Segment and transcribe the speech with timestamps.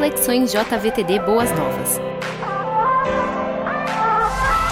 [0.00, 2.00] Reflexões JVTD Boas Novas.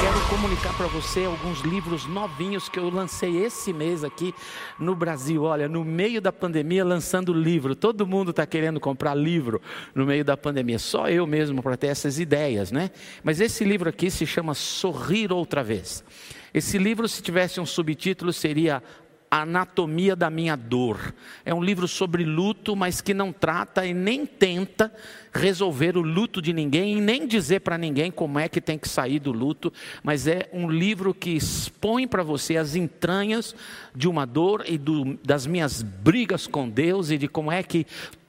[0.01, 4.35] Quero comunicar para você alguns livros novinhos que eu lancei esse mês aqui
[4.79, 5.43] no Brasil.
[5.43, 7.77] Olha, no meio da pandemia, lançando livro.
[7.77, 9.61] Todo mundo está querendo comprar livro
[9.95, 10.79] no meio da pandemia.
[10.79, 12.91] Só eu mesmo para ter essas ideias, né?
[13.23, 16.03] Mas esse livro aqui se chama Sorrir Outra Vez.
[16.55, 18.83] Esse livro, se tivesse um subtítulo, seria
[19.31, 21.15] Anatomia da Minha Dor.
[21.45, 24.93] É um livro sobre luto, mas que não trata e nem tenta
[25.33, 28.89] resolver o luto de ninguém e nem dizer para ninguém como é que tem que
[28.89, 29.73] sair do luto,
[30.03, 33.55] mas é um livro que expõe para você as entranhas
[33.95, 37.87] de uma dor e do, das minhas brigas com Deus e de como é que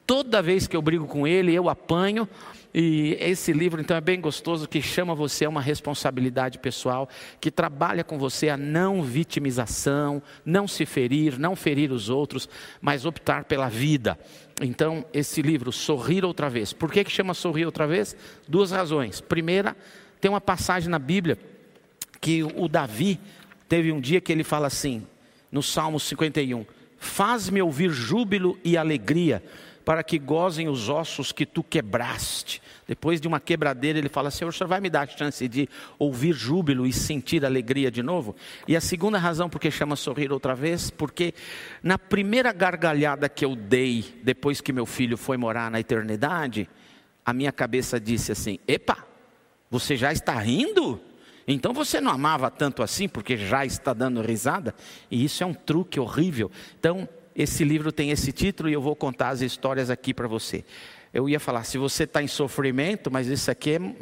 [0.09, 2.27] toda vez que eu brigo com Ele eu apanho
[2.73, 7.08] e esse livro, então, é bem gostoso, que chama você a uma responsabilidade pessoal,
[7.40, 12.49] que trabalha com você a não vitimização, não se ferir, não ferir os outros,
[12.80, 14.20] mas optar pela vida.
[14.62, 16.73] Então, esse livro, Sorrir Outra Vez.
[16.73, 18.16] Por que, que chama Sorrir Outra Vez?
[18.48, 19.20] Duas razões.
[19.20, 19.76] Primeira,
[20.21, 21.37] tem uma passagem na Bíblia
[22.21, 23.20] que o Davi
[23.68, 25.05] teve um dia que ele fala assim,
[25.52, 26.65] no Salmo 51,
[26.99, 29.41] Faz-me ouvir júbilo e alegria
[29.90, 32.62] para que gozem os ossos que tu quebraste.
[32.87, 35.68] Depois de uma quebradeira, ele fala: Senhor, o senhor vai me dar a chance de
[35.98, 38.35] ouvir júbilo e sentir alegria de novo?
[38.68, 41.34] E a segunda razão por que chama sorrir outra vez, porque
[41.81, 46.70] na primeira gargalhada que eu dei, depois que meu filho foi morar na eternidade,
[47.26, 48.96] a minha cabeça disse assim: Epa,
[49.71, 51.01] você já está rindo?
[51.48, 54.76] Então você não amava tanto assim, porque já está dando risada?
[55.09, 56.51] E isso é um truque horrível.
[56.77, 60.63] Então, esse livro tem esse título e eu vou contar as histórias aqui para você.
[61.13, 63.96] Eu ia falar, se você está em sofrimento, mas isso aqui é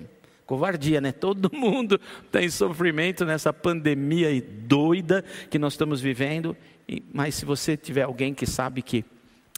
[0.45, 1.11] covardia, né?
[1.14, 6.56] Todo mundo está em sofrimento nessa pandemia doida que nós estamos vivendo.
[7.14, 9.06] Mas se você tiver alguém que sabe que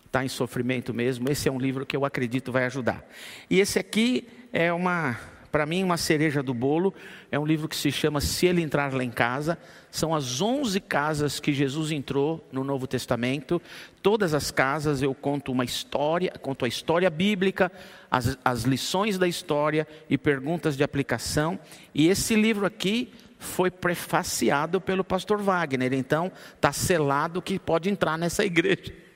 [0.05, 3.07] está em sofrimento mesmo, esse é um livro que eu acredito vai ajudar.
[3.49, 5.17] E esse aqui é uma
[5.51, 6.93] para mim, uma cereja do bolo
[7.31, 9.57] é um livro que se chama Se Ele Entrar Lá em Casa.
[9.91, 13.61] São as 11 casas que Jesus entrou no Novo Testamento.
[14.01, 17.71] Todas as casas eu conto uma história, conto a história bíblica,
[18.11, 21.59] as, as lições da história e perguntas de aplicação.
[21.93, 25.93] E esse livro aqui foi prefaciado pelo pastor Wagner.
[25.93, 29.08] Então, está selado que pode entrar nessa igreja.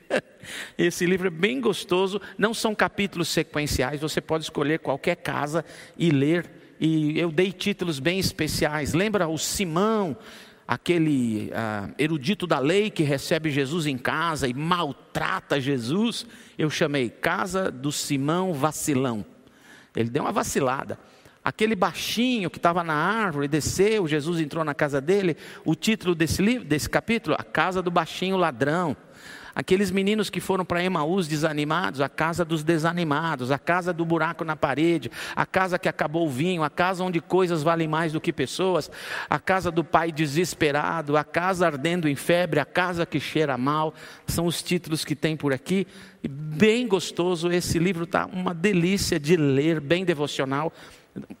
[0.76, 5.64] Esse livro é bem gostoso, não são capítulos sequenciais, você pode escolher qualquer casa
[5.96, 6.50] e ler.
[6.80, 8.92] E eu dei títulos bem especiais.
[8.92, 10.16] Lembra o Simão,
[10.66, 16.26] aquele uh, erudito da lei que recebe Jesus em casa e maltrata Jesus?
[16.58, 19.24] Eu chamei Casa do Simão Vacilão.
[19.94, 20.98] Ele deu uma vacilada.
[21.44, 25.36] Aquele baixinho que estava na árvore, desceu, Jesus entrou na casa dele.
[25.64, 28.96] O título desse livro, desse capítulo, A Casa do Baixinho Ladrão.
[29.54, 34.44] Aqueles meninos que foram para Emaús desanimados, a casa dos desanimados, a casa do buraco
[34.44, 38.20] na parede, a casa que acabou o vinho, a casa onde coisas valem mais do
[38.20, 38.90] que pessoas,
[39.30, 43.94] a casa do pai desesperado, a casa ardendo em febre, a casa que cheira mal,
[44.26, 45.86] são os títulos que tem por aqui.
[46.28, 50.72] Bem gostoso, esse livro está uma delícia de ler, bem devocional.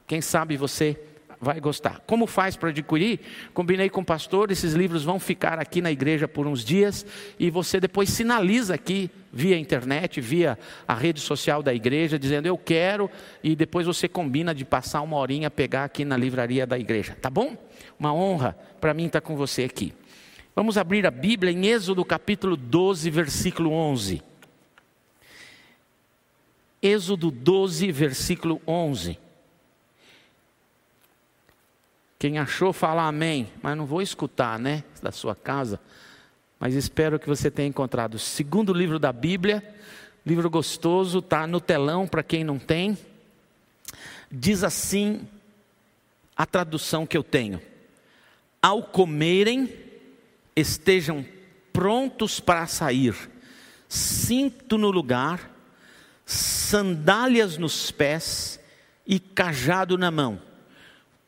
[0.06, 2.00] Quem sabe você vai gostar.
[2.06, 3.20] Como faz para adquirir?
[3.52, 7.04] Combinei com o pastor, esses livros vão ficar aqui na igreja por uns dias
[7.38, 12.56] e você depois sinaliza aqui via internet, via a rede social da igreja, dizendo eu
[12.56, 13.10] quero,
[13.42, 17.28] e depois você combina de passar uma horinha, pegar aqui na livraria da igreja, tá
[17.28, 17.56] bom?
[17.98, 19.92] Uma honra para mim estar com você aqui.
[20.54, 24.22] Vamos abrir a Bíblia em Êxodo capítulo 12, versículo 11.
[26.80, 29.23] Êxodo 12, versículo 11.
[32.24, 33.52] Quem achou, fala amém.
[33.62, 34.82] Mas não vou escutar, né?
[35.02, 35.78] Da sua casa.
[36.58, 38.18] Mas espero que você tenha encontrado.
[38.18, 39.62] Segundo livro da Bíblia,
[40.24, 42.96] livro gostoso, está no telão para quem não tem.
[44.32, 45.28] Diz assim
[46.34, 47.60] a tradução que eu tenho:
[48.62, 49.70] Ao comerem,
[50.56, 51.26] estejam
[51.74, 53.14] prontos para sair,
[53.86, 55.50] cinto no lugar,
[56.24, 58.58] sandálias nos pés
[59.06, 60.40] e cajado na mão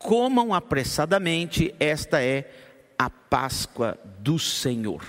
[0.06, 2.48] comam apressadamente, esta é
[2.96, 5.02] a Páscoa do Senhor.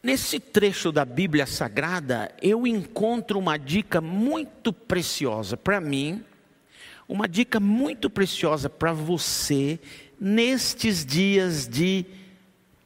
[0.00, 6.24] Nesse trecho da Bíblia Sagrada, eu encontro uma dica muito preciosa para mim,
[7.08, 9.80] uma dica muito preciosa para você
[10.20, 12.06] nestes dias de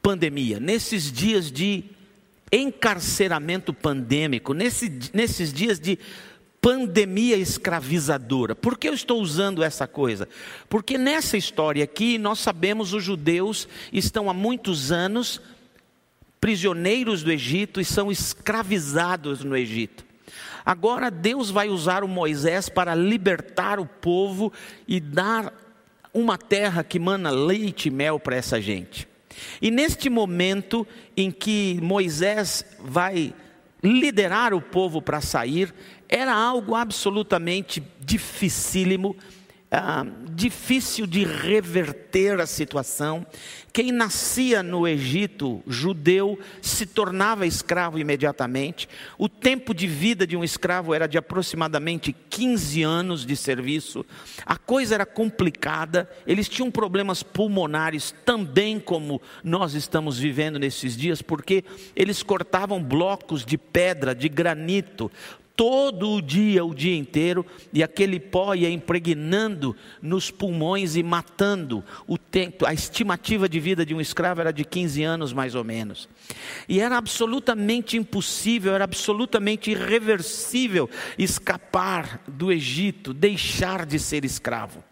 [0.01, 1.83] pandemia, nesses dias de
[2.51, 5.99] encarceramento pandêmico, nesse, nesses dias de
[6.61, 8.55] pandemia escravizadora.
[8.55, 10.29] Por que eu estou usando essa coisa?
[10.69, 15.41] Porque nessa história aqui, nós sabemos os judeus estão há muitos anos
[16.39, 20.05] prisioneiros do Egito e são escravizados no Egito.
[20.63, 24.53] Agora Deus vai usar o Moisés para libertar o povo
[24.87, 25.51] e dar
[26.13, 29.07] uma terra que mana leite e mel para essa gente.
[29.61, 30.85] E neste momento
[31.15, 33.33] em que Moisés vai
[33.83, 35.73] liderar o povo para sair,
[36.11, 39.15] era algo absolutamente dificílimo
[39.73, 43.25] ah, difícil de reverter a situação.
[43.71, 48.89] Quem nascia no Egito, judeu, se tornava escravo imediatamente.
[49.17, 54.05] O tempo de vida de um escravo era de aproximadamente 15 anos de serviço.
[54.45, 61.21] A coisa era complicada, eles tinham problemas pulmonares também, como nós estamos vivendo nesses dias,
[61.21, 61.63] porque
[61.95, 65.09] eles cortavam blocos de pedra, de granito,
[65.61, 71.83] todo o dia, o dia inteiro, e aquele pó ia impregnando nos pulmões e matando
[72.07, 72.65] o tempo.
[72.65, 76.09] A estimativa de vida de um escravo era de 15 anos mais ou menos.
[76.67, 84.83] E era absolutamente impossível, era absolutamente irreversível escapar do Egito, deixar de ser escravo.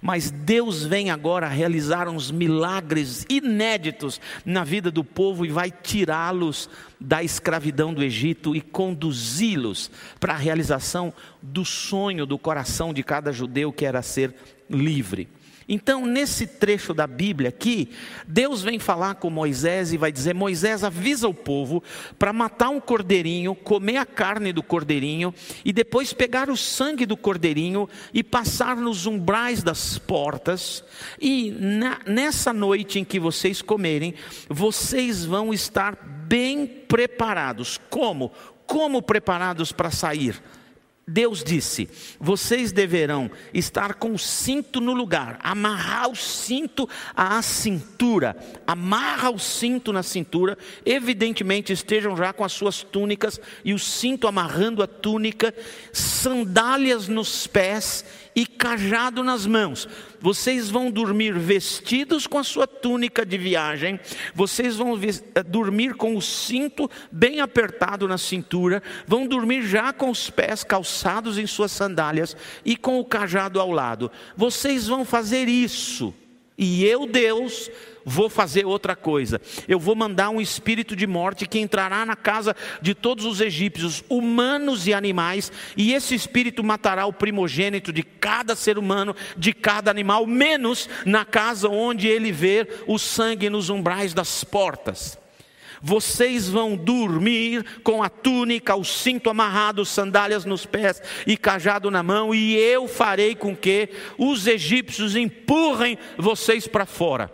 [0.00, 6.68] Mas Deus vem agora realizar uns milagres inéditos na vida do povo e vai tirá-los
[7.00, 13.32] da escravidão do Egito e conduzi-los para a realização do sonho do coração de cada
[13.32, 14.34] judeu que era ser
[14.68, 15.28] livre.
[15.68, 17.90] Então, nesse trecho da Bíblia aqui,
[18.26, 21.82] Deus vem falar com Moisés e vai dizer: Moisés, avisa o povo
[22.18, 27.18] para matar um cordeirinho, comer a carne do cordeirinho e depois pegar o sangue do
[27.18, 30.82] cordeirinho e passar nos umbrais das portas.
[31.20, 34.14] E na, nessa noite em que vocês comerem,
[34.48, 37.78] vocês vão estar bem preparados.
[37.90, 38.32] Como?
[38.66, 40.40] Como preparados para sair?
[41.08, 41.88] Deus disse:
[42.20, 49.38] vocês deverão estar com o cinto no lugar, amarrar o cinto à cintura, amarra o
[49.38, 54.86] cinto na cintura, evidentemente estejam já com as suas túnicas e o cinto amarrando a
[54.86, 55.54] túnica,
[55.92, 58.04] sandálias nos pés
[58.38, 59.88] e cajado nas mãos.
[60.20, 63.98] Vocês vão dormir vestidos com a sua túnica de viagem,
[64.32, 70.08] vocês vão eh, dormir com o cinto bem apertado na cintura, vão dormir já com
[70.08, 74.08] os pés calçados em suas sandálias e com o cajado ao lado.
[74.36, 76.14] Vocês vão fazer isso,
[76.58, 77.70] e eu, Deus,
[78.04, 79.40] vou fazer outra coisa.
[79.68, 84.02] Eu vou mandar um espírito de morte que entrará na casa de todos os egípcios,
[84.08, 89.90] humanos e animais, e esse espírito matará o primogênito de cada ser humano, de cada
[89.90, 95.18] animal, menos na casa onde ele ver o sangue nos umbrais das portas.
[95.82, 102.02] Vocês vão dormir com a túnica, o cinto amarrado, sandálias nos pés e cajado na
[102.02, 107.30] mão, e eu farei com que os egípcios empurrem vocês para fora.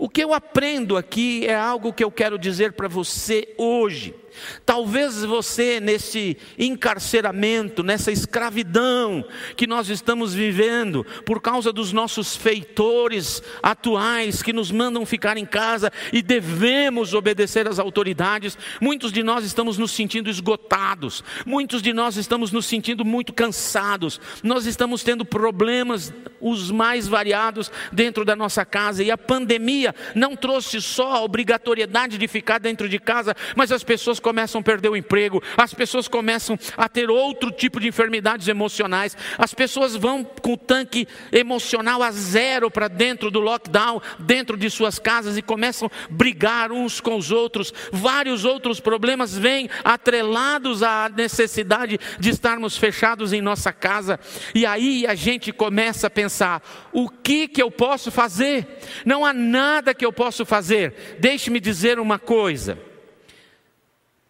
[0.00, 4.14] O que eu aprendo aqui é algo que eu quero dizer para você hoje.
[4.64, 9.24] Talvez você, nesse encarceramento, nessa escravidão
[9.56, 15.46] que nós estamos vivendo, por causa dos nossos feitores atuais que nos mandam ficar em
[15.46, 21.92] casa e devemos obedecer às autoridades, muitos de nós estamos nos sentindo esgotados, muitos de
[21.92, 28.34] nós estamos nos sentindo muito cansados, nós estamos tendo problemas, os mais variados, dentro da
[28.34, 33.34] nossa casa, e a pandemia não trouxe só a obrigatoriedade de ficar dentro de casa,
[33.56, 37.80] mas as pessoas começam a perder o emprego, as pessoas começam a ter outro tipo
[37.80, 43.40] de enfermidades emocionais, as pessoas vão com o tanque emocional a zero para dentro do
[43.40, 47.74] lockdown, dentro de suas casas e começam a brigar uns com os outros.
[47.90, 54.20] Vários outros problemas vêm atrelados à necessidade de estarmos fechados em nossa casa.
[54.54, 56.62] E aí a gente começa a pensar:
[56.92, 58.78] o que que eu posso fazer?
[59.04, 61.18] Não há nada que eu possa fazer.
[61.18, 62.89] Deixe-me dizer uma coisa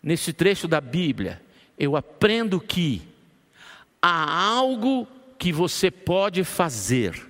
[0.03, 1.41] nesse trecho da Bíblia,
[1.79, 3.03] eu aprendo que
[4.01, 5.07] há algo
[5.39, 7.27] que você pode fazer.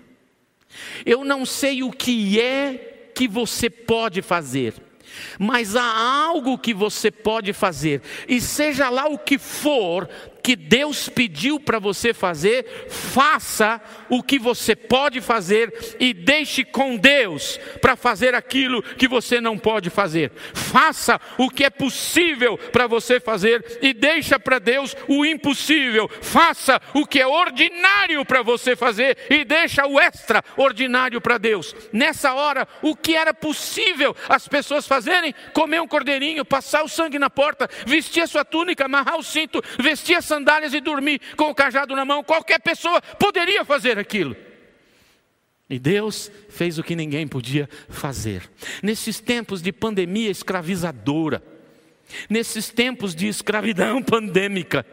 [1.04, 4.74] Eu não sei o que é que você pode fazer,
[5.38, 10.08] mas há algo que você pode fazer, e seja lá o que for,
[10.42, 16.96] que Deus pediu para você fazer, faça o que você pode fazer e deixe com
[16.96, 20.32] Deus para fazer aquilo que você não pode fazer.
[20.54, 26.08] Faça o que é possível para você fazer e deixa para Deus o impossível.
[26.20, 31.74] Faça o que é ordinário para você fazer e deixa o extraordinário para Deus.
[31.92, 35.34] Nessa hora, o que era possível as pessoas fazerem?
[35.52, 39.62] Comer um cordeirinho, passar o sangue na porta, vestir a sua túnica, amarrar o cinto,
[39.78, 42.24] vestir a sandálias e dormir com o cajado na mão.
[42.24, 44.36] Qualquer pessoa poderia fazer aquilo.
[45.68, 48.50] E Deus fez o que ninguém podia fazer.
[48.82, 51.42] Nesses tempos de pandemia escravizadora,
[52.28, 54.84] Nesses tempos de escravidão pandêmica,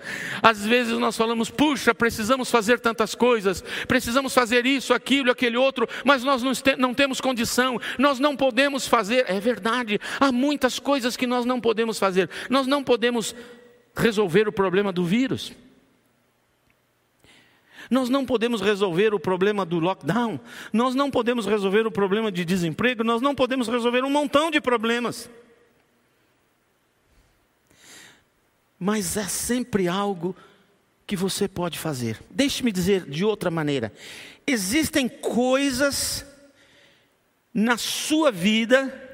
[0.42, 5.88] às vezes nós falamos, puxa, precisamos fazer tantas coisas, precisamos fazer isso, aquilo, aquele outro,
[6.04, 6.44] mas nós
[6.78, 9.26] não temos condição, nós não podemos fazer.
[9.28, 12.30] É verdade, há muitas coisas que nós não podemos fazer.
[12.50, 13.36] Nós não podemos
[13.98, 15.52] resolver o problema do vírus.
[17.90, 20.40] Nós não podemos resolver o problema do lockdown,
[20.72, 24.62] nós não podemos resolver o problema de desemprego, nós não podemos resolver um montão de
[24.62, 25.30] problemas.
[28.80, 30.36] mas é sempre algo
[31.06, 32.20] que você pode fazer.
[32.30, 33.92] Deixe-me dizer de outra maneira:
[34.46, 36.26] existem coisas
[37.54, 39.07] na sua vida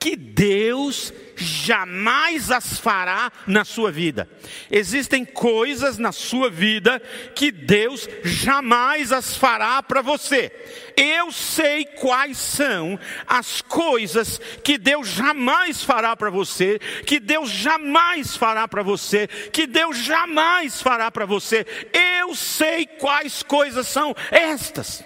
[0.00, 4.28] que Deus jamais as fará na sua vida.
[4.70, 7.00] Existem coisas na sua vida
[7.34, 10.52] que Deus jamais as fará para você.
[10.96, 18.36] Eu sei quais são as coisas que Deus jamais fará para você, que Deus jamais
[18.36, 21.66] fará para você, que Deus jamais fará para você.
[21.92, 25.04] Eu sei quais coisas são estas.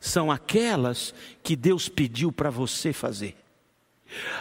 [0.00, 1.14] São aquelas
[1.44, 3.39] que Deus pediu para você fazer.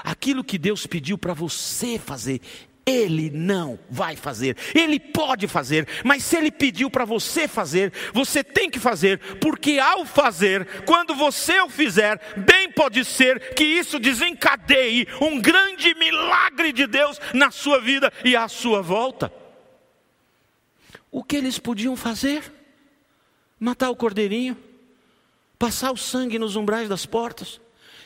[0.03, 2.41] Aquilo que Deus pediu para você fazer,
[2.89, 4.57] ele não vai fazer.
[4.73, 9.79] Ele pode fazer, mas se ele pediu para você fazer, você tem que fazer, porque
[9.79, 16.71] ao fazer, quando você o fizer, bem pode ser que isso desencadeie um grande milagre
[16.71, 19.31] de Deus na sua vida e à sua volta.
[21.11, 22.43] O que eles podiam fazer?
[23.59, 24.57] Matar o cordeirinho,
[25.57, 27.59] passar o sangue nos umbrais das portas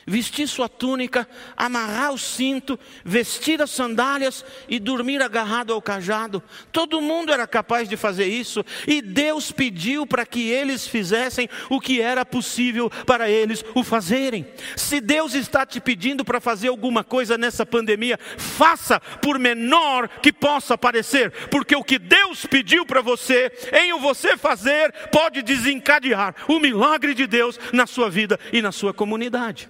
[0.06, 6.42] vestir sua túnica, amarrar o cinto, vestir as sandálias e dormir agarrado ao cajado.
[6.72, 11.80] Todo mundo era capaz de fazer isso, e Deus pediu para que eles fizessem o
[11.80, 14.46] que era possível para eles o fazerem.
[14.76, 20.32] Se Deus está te pedindo para fazer alguma coisa nessa pandemia, faça por menor que
[20.32, 26.34] possa parecer, porque o que Deus pediu para você, em o você fazer, pode desencadear
[26.48, 29.68] o milagre de Deus na sua vida e na sua comunidade.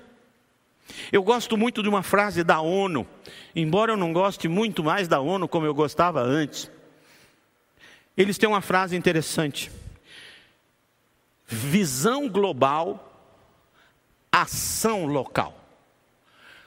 [1.10, 3.06] Eu gosto muito de uma frase da ONU,
[3.54, 6.70] embora eu não goste muito mais da ONU como eu gostava antes.
[8.16, 9.70] Eles têm uma frase interessante:
[11.46, 13.12] visão global,
[14.30, 15.60] ação local.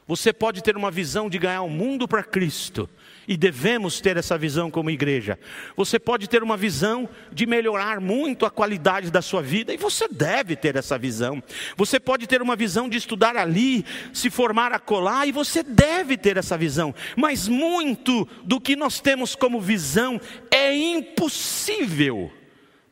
[0.07, 2.89] Você pode ter uma visão de ganhar o mundo para Cristo,
[3.27, 5.37] e devemos ter essa visão como igreja.
[5.75, 10.07] Você pode ter uma visão de melhorar muito a qualidade da sua vida, e você
[10.07, 11.43] deve ter essa visão.
[11.75, 16.37] Você pode ter uma visão de estudar ali, se formar acolá, e você deve ter
[16.37, 16.95] essa visão.
[17.15, 22.31] Mas muito do que nós temos como visão é impossível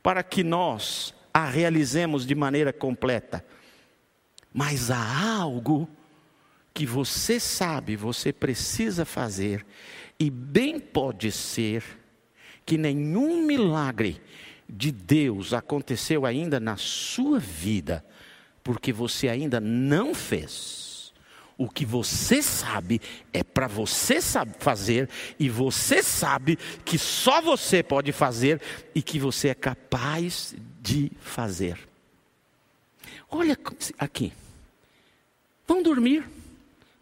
[0.04, 3.46] para que nós a realizemos de maneira completa.
[4.54, 5.90] Mas há algo
[6.74, 9.66] que você sabe, você precisa fazer,
[10.20, 11.84] e bem pode ser
[12.66, 14.22] que nenhum milagre
[14.68, 18.04] de Deus aconteceu ainda na sua vida,
[18.64, 21.14] porque você ainda não fez.
[21.58, 23.00] O que você sabe
[23.32, 24.20] é para você
[24.60, 28.62] fazer, e você sabe que só você pode fazer
[28.94, 31.78] e que você é capaz de fazer.
[33.30, 33.58] Olha
[33.98, 34.34] aqui.
[35.68, 36.28] Vão dormir.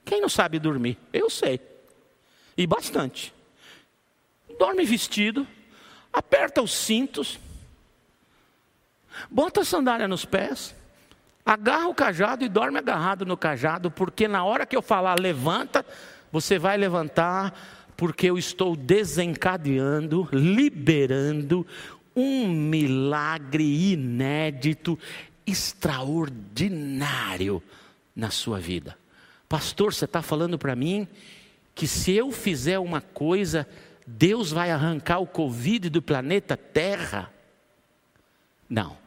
[0.05, 0.97] Quem não sabe dormir?
[1.11, 1.59] Eu sei.
[2.57, 3.33] E bastante.
[4.59, 5.47] Dorme vestido,
[6.11, 7.39] aperta os cintos,
[9.29, 10.75] bota a sandália nos pés,
[11.45, 15.85] agarra o cajado e dorme agarrado no cajado, porque na hora que eu falar levanta,
[16.31, 17.53] você vai levantar,
[17.97, 21.65] porque eu estou desencadeando, liberando
[22.15, 24.99] um milagre inédito,
[25.45, 27.61] extraordinário
[28.15, 28.97] na sua vida.
[29.49, 31.05] Pastor, você está falando para mim
[31.75, 33.67] que se eu fizer uma coisa,
[34.05, 37.31] Deus vai arrancar o Covid do planeta Terra?
[38.69, 38.97] Não.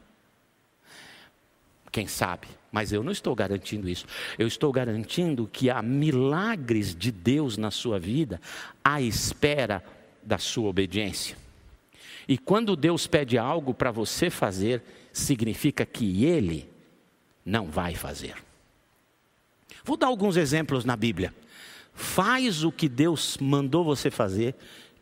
[1.93, 2.49] Quem sabe?
[2.71, 4.05] Mas eu não estou garantindo isso.
[4.39, 8.41] Eu estou garantindo que há milagres de Deus na sua vida
[8.85, 9.83] à espera
[10.23, 11.37] da sua obediência.
[12.29, 14.83] E quando Deus pede algo para você fazer,
[15.13, 16.69] significa que Ele
[17.45, 18.35] não vai fazer.
[19.85, 21.33] Vou dar alguns exemplos na Bíblia.
[21.97, 24.55] Faz o que Deus mandou você fazer,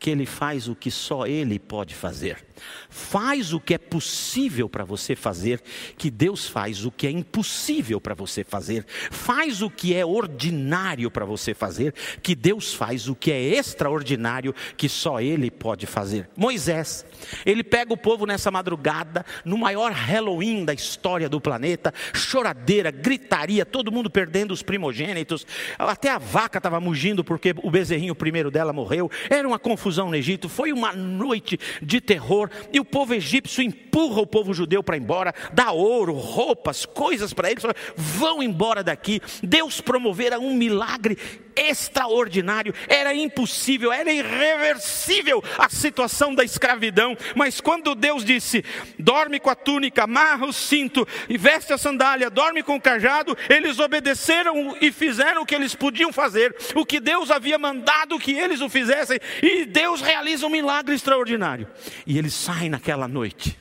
[0.04, 2.44] que ele faz o que só ele pode fazer.
[2.90, 5.62] Faz o que é possível para você fazer,
[5.96, 8.84] que Deus faz o que é impossível para você fazer.
[9.10, 14.54] Faz o que é ordinário para você fazer, que Deus faz o que é extraordinário,
[14.76, 16.28] que só ele pode fazer.
[16.36, 17.06] Moisés,
[17.46, 23.64] ele pega o povo nessa madrugada, no maior Halloween da história do planeta, choradeira, gritaria,
[23.64, 25.46] todo mundo perdendo os primogênitos,
[25.78, 29.10] até a vaca estava mugindo porque o bezerrinho primeiro dela morreu.
[29.30, 34.20] Era uma confusão no Egito, foi uma noite de terror e o povo egípcio empurra
[34.20, 37.64] o povo judeu para embora, dá ouro, roupas, coisas para eles,
[37.96, 39.20] vão embora daqui.
[39.42, 41.16] Deus promovera um milagre
[41.56, 48.64] extraordinário, era impossível, era irreversível a situação da escravidão, mas quando Deus disse:
[48.98, 53.36] dorme com a túnica, amarra o cinto e veste a sandália, dorme com o cajado,
[53.48, 58.32] eles obedeceram e fizeram o que eles podiam fazer, o que Deus havia mandado que
[58.32, 61.68] eles o fizessem, e Deus realiza um milagre extraordinário.
[62.06, 63.60] E eles saem naquela noite,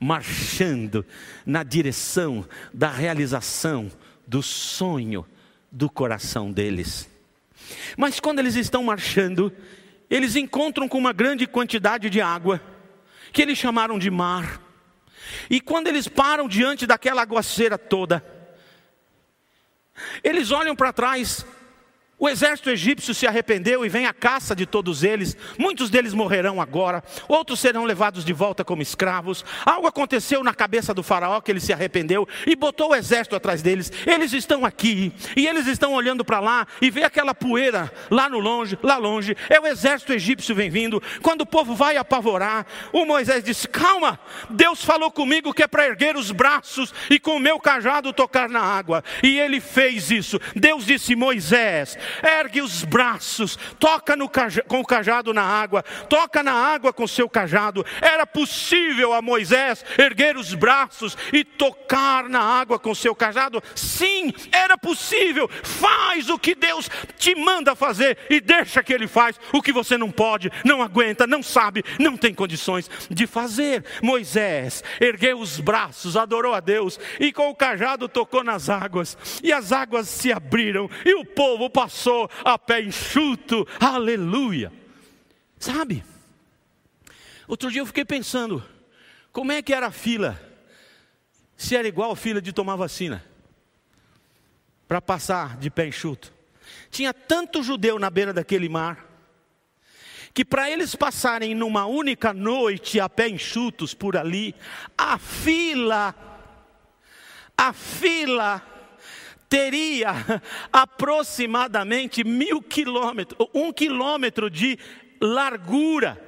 [0.00, 1.06] marchando
[1.46, 3.88] na direção da realização
[4.26, 5.24] do sonho
[5.70, 7.08] do coração deles.
[7.96, 9.52] Mas quando eles estão marchando,
[10.10, 12.60] eles encontram com uma grande quantidade de água,
[13.32, 14.60] que eles chamaram de mar.
[15.48, 18.24] E quando eles param diante daquela aguaceira toda,
[20.24, 21.46] eles olham para trás
[22.24, 25.36] o exército egípcio se arrependeu e vem a caça de todos eles.
[25.58, 29.44] Muitos deles morrerão agora, outros serão levados de volta como escravos.
[29.62, 33.60] Algo aconteceu na cabeça do faraó que ele se arrependeu e botou o exército atrás
[33.60, 33.92] deles.
[34.06, 38.38] Eles estão aqui e eles estão olhando para lá e vê aquela poeira lá no
[38.38, 39.36] longe, lá longe.
[39.50, 41.02] É o exército egípcio vem vindo.
[41.20, 45.84] Quando o povo vai apavorar, o Moisés disse: "Calma, Deus falou comigo que é para
[45.84, 49.04] erguer os braços e com o meu cajado tocar na água".
[49.22, 50.40] E ele fez isso.
[50.56, 54.14] Deus disse: "Moisés, ergue os braços, toca
[54.66, 57.84] com o cajado na água, toca na água com o seu cajado.
[58.00, 63.62] Era possível a Moisés erguer os braços e tocar na água com o seu cajado?
[63.74, 65.48] Sim, era possível.
[65.62, 69.96] Faz o que Deus te manda fazer e deixa que Ele faz o que você
[69.96, 73.84] não pode, não aguenta, não sabe, não tem condições de fazer.
[74.02, 79.52] Moisés ergueu os braços, adorou a Deus e com o cajado tocou nas águas, e
[79.52, 82.03] as águas se abriram, e o povo passou
[82.44, 84.72] a pé enxuto, aleluia.
[85.58, 86.04] Sabe?
[87.46, 88.64] Outro dia eu fiquei pensando,
[89.32, 90.40] como é que era a fila?
[91.56, 93.24] Se era igual a fila de tomar vacina,
[94.88, 96.32] para passar de pé enxuto.
[96.90, 99.06] Tinha tanto judeu na beira daquele mar,
[100.32, 104.54] que para eles passarem numa única noite a pé enxutos por ali,
[104.98, 106.14] a fila,
[107.56, 108.73] a fila
[109.54, 114.76] teria aproximadamente mil quilômetros, um quilômetro de
[115.20, 116.20] largura.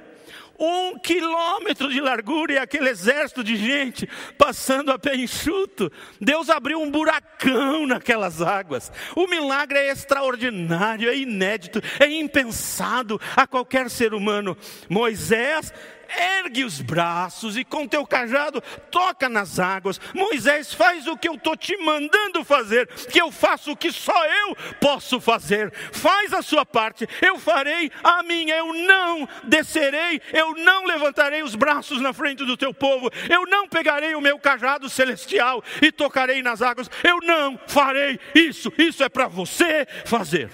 [0.59, 4.09] Um quilômetro de largura e aquele exército de gente
[4.39, 5.91] passando a pé enxuto.
[6.19, 8.91] Deus abriu um buracão naquelas águas.
[9.15, 14.57] O milagre é extraordinário, é inédito, é impensado a qualquer ser humano.
[14.89, 15.71] Moisés
[16.09, 19.99] ergue os braços e com teu cajado toca nas águas.
[20.13, 24.25] Moisés, faz o que eu estou te mandando fazer, que eu faço o que só
[24.25, 25.71] eu posso fazer.
[25.91, 28.55] Faz a sua parte, eu farei a minha.
[28.55, 33.67] Eu não descerei, eu não levantarei os braços na frente do teu povo, eu não
[33.67, 36.89] pegarei o meu cajado celestial e tocarei nas águas.
[37.03, 40.49] Eu não farei isso, isso é para você fazer.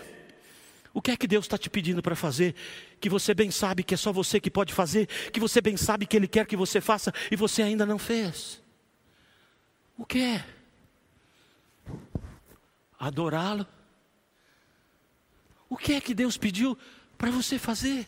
[0.93, 2.53] O que é que Deus está te pedindo para fazer?
[3.03, 6.05] Que você bem sabe que é só você que pode fazer, que você bem sabe
[6.05, 8.61] que Ele quer que você faça e você ainda não fez.
[9.97, 10.45] O que é?
[12.97, 13.67] Adorá-lo.
[15.67, 16.77] O que é que Deus pediu
[17.17, 18.07] para você fazer?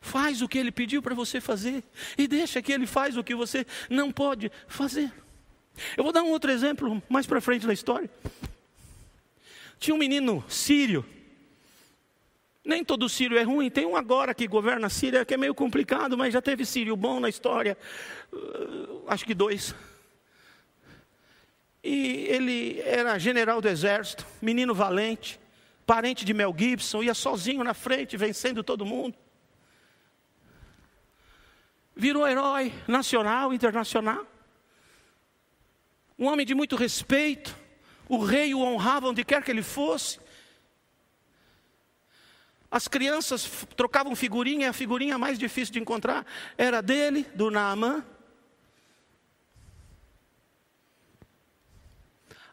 [0.00, 1.82] Faz o que Ele pediu para você fazer
[2.16, 5.12] e deixa que Ele faz o que você não pode fazer.
[5.96, 8.08] Eu vou dar um outro exemplo mais para frente na história.
[9.80, 11.04] Tinha um menino sírio
[12.64, 15.54] nem todo sírio é ruim, tem um agora que governa a Síria que é meio
[15.54, 17.76] complicado, mas já teve sírio bom na história,
[18.32, 19.74] uh, acho que dois.
[21.82, 25.40] E ele era general do exército, menino valente,
[25.84, 29.16] parente de Mel Gibson, ia sozinho na frente, vencendo todo mundo.
[31.94, 34.26] Virou herói nacional, internacional.
[36.18, 37.56] Um homem de muito respeito.
[38.08, 40.20] O rei o honrava onde quer que ele fosse.
[42.72, 46.24] As crianças trocavam figurinha, a figurinha mais difícil de encontrar
[46.56, 48.02] era dele, do Naamã.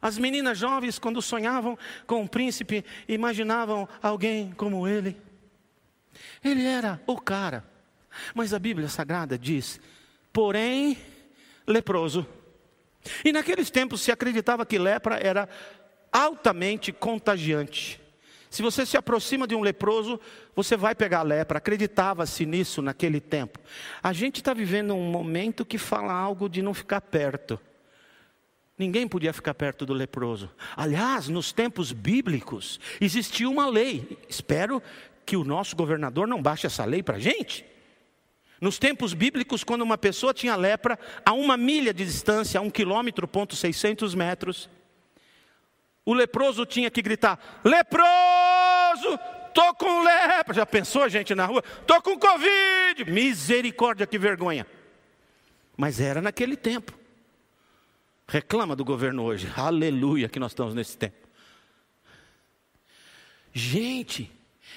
[0.01, 5.15] As meninas jovens, quando sonhavam com o príncipe, imaginavam alguém como ele.
[6.43, 7.63] Ele era o cara.
[8.36, 9.79] Mas a Bíblia Sagrada diz:
[10.34, 10.97] porém,
[11.65, 12.27] leproso.
[13.23, 15.47] E naqueles tempos se acreditava que lepra era
[16.12, 18.09] altamente contagiante.
[18.49, 20.19] Se você se aproxima de um leproso,
[20.55, 21.59] você vai pegar lepra.
[21.59, 23.59] Acreditava-se nisso naquele tempo.
[24.01, 27.59] A gente está vivendo um momento que fala algo de não ficar perto.
[28.77, 30.49] Ninguém podia ficar perto do leproso.
[30.75, 34.17] Aliás, nos tempos bíblicos, existia uma lei.
[34.27, 34.81] Espero
[35.25, 37.65] que o nosso governador não baixe essa lei para a gente.
[38.59, 42.69] Nos tempos bíblicos, quando uma pessoa tinha lepra, a uma milha de distância, a um
[42.69, 44.69] quilômetro, ponto 600 metros,
[46.10, 49.19] o leproso tinha que gritar: leproso,
[49.54, 50.56] tô com lepra.
[50.56, 51.62] Já pensou, gente, na rua?
[51.86, 53.06] Tô com Covid.
[53.12, 54.65] Misericórdia, que vergonha.
[55.78, 56.98] Mas era naquele tempo.
[58.28, 59.52] Reclama do governo hoje.
[59.56, 61.28] Aleluia, que nós estamos nesse tempo.
[63.54, 64.32] Gente,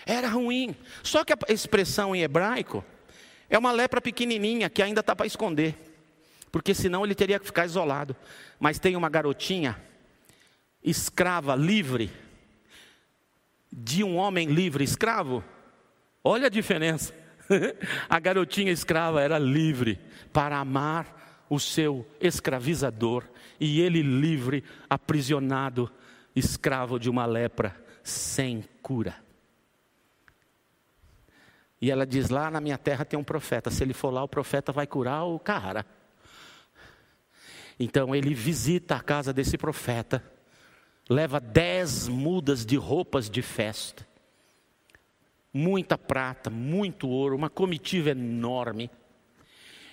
[0.04, 0.76] era ruim.
[1.02, 2.84] Só que a expressão em hebraico
[3.48, 5.76] é uma lepra pequenininha que ainda está para esconder.
[6.50, 8.14] Porque senão ele teria que ficar isolado.
[8.60, 9.80] Mas tem uma garotinha
[10.82, 12.10] escrava, livre,
[13.72, 15.44] de um homem livre, escravo,
[16.22, 17.14] olha a diferença.
[18.08, 19.98] a garotinha escrava era livre
[20.32, 23.24] para amar o seu escravizador,
[23.60, 25.90] e ele livre, aprisionado,
[26.34, 29.14] escravo de uma lepra sem cura.
[31.80, 34.28] E ela diz: Lá na minha terra tem um profeta, se ele for lá, o
[34.28, 35.84] profeta vai curar o cara.
[37.78, 40.22] Então ele visita a casa desse profeta
[41.08, 44.06] leva dez mudas de roupas de festa,
[45.52, 48.90] muita prata, muito ouro, uma comitiva enorme.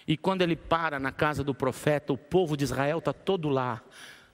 [0.08, 3.82] E quando ele para na casa do profeta, o povo de Israel está todo lá,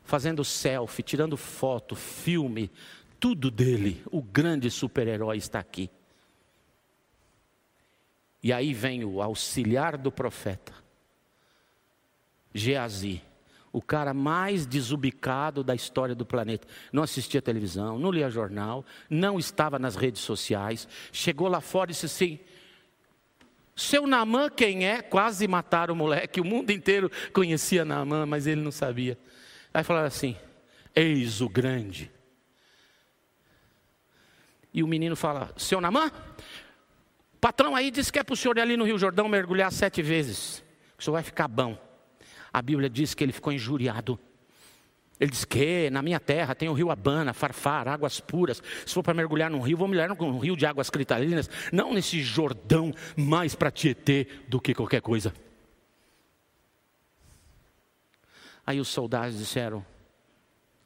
[0.04, 2.72] fazendo selfie, tirando foto, filme,
[3.20, 4.04] tudo dele.
[4.12, 5.90] O grande super-herói está aqui.
[8.42, 10.72] E aí vem o auxiliar do profeta,
[12.54, 13.22] Geazi
[13.76, 16.66] o cara mais desubicado da história do planeta.
[16.94, 20.88] Não assistia televisão, não lia jornal, não estava nas redes sociais.
[21.12, 22.40] Chegou lá fora e disse assim:
[23.76, 25.02] Seu Namã quem é?
[25.02, 26.40] Quase mataram o moleque.
[26.40, 29.20] O mundo inteiro conhecia Namã, mas ele não sabia.
[29.74, 30.38] Aí falaram assim:
[30.96, 32.10] Eis o grande.
[34.74, 36.10] E o menino fala: Seu Namã,
[37.42, 40.02] patrão aí disse que é para o senhor ir ali no Rio Jordão mergulhar sete
[40.02, 40.64] vezes.
[40.98, 41.85] O senhor vai ficar bom
[42.56, 44.18] a Bíblia diz que ele ficou injuriado.
[45.20, 48.64] Ele diz que na minha terra tem o rio Abana, Farfar, águas puras.
[48.86, 52.22] Se for para mergulhar num rio, vou mergulhar num rio de águas cristalinas, não nesse
[52.22, 55.34] Jordão mais para Tietê do que qualquer coisa.
[58.66, 59.86] Aí os soldados disseram: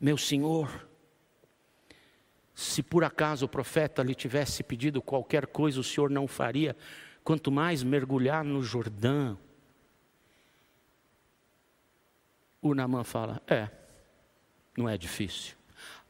[0.01, 0.87] Meu senhor,
[2.55, 6.75] se por acaso o profeta lhe tivesse pedido qualquer coisa, o senhor não faria,
[7.23, 9.37] quanto mais mergulhar no Jordão.
[12.61, 13.69] O Namã fala: É,
[14.77, 15.55] não é difícil.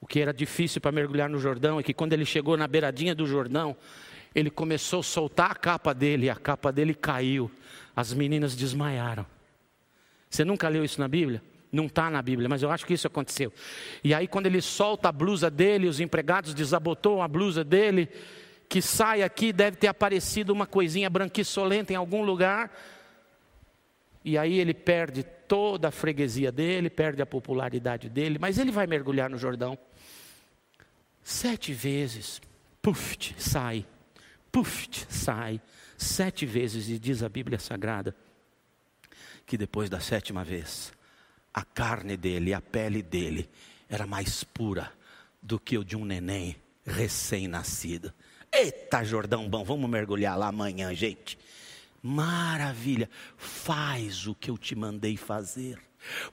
[0.02, 3.14] O que era difícil para mergulhar no Jordão é que quando ele chegou na beiradinha
[3.14, 3.76] do Jordão,
[4.34, 7.52] ele começou a soltar a capa dele, e a capa dele caiu.
[7.96, 9.26] As meninas desmaiaram.
[10.30, 11.42] Você nunca leu isso na Bíblia?
[11.72, 13.52] Não está na Bíblia, mas eu acho que isso aconteceu.
[14.04, 18.10] E aí, quando ele solta a blusa dele, os empregados desabotou a blusa dele,
[18.68, 22.72] que sai aqui, deve ter aparecido uma coisinha branquiçolenta em algum lugar.
[24.24, 28.86] E aí ele perde toda a freguesia dele, perde a popularidade dele, mas ele vai
[28.86, 29.78] mergulhar no Jordão.
[31.24, 32.42] Sete vezes,
[32.82, 33.86] puft, sai,
[34.52, 35.62] puft, sai,
[35.98, 38.16] sete vezes, e diz a Bíblia Sagrada,
[39.46, 40.92] que depois da sétima vez,
[41.54, 43.50] a carne dele, a pele dele,
[43.90, 44.92] era mais pura
[45.42, 46.56] do que o de um neném
[46.86, 48.14] recém-nascido.
[48.52, 51.38] Eita, Jordão bom, vamos mergulhar lá amanhã, gente.
[52.02, 55.80] Maravilha, faz o que eu te mandei fazer,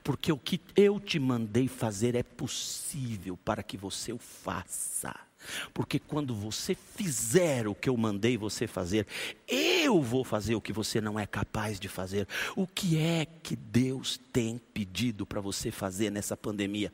[0.03, 5.27] porque o que eu te mandei fazer é possível para que você o faça.
[5.73, 9.07] Porque quando você fizer o que eu mandei você fazer,
[9.47, 12.27] eu vou fazer o que você não é capaz de fazer.
[12.55, 16.93] O que é que Deus tem pedido para você fazer nessa pandemia?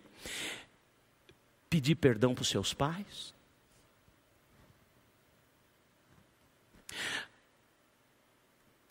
[1.69, 3.33] Pedir perdão para os seus pais?